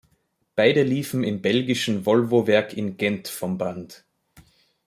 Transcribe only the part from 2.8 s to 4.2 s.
Gent vom Band.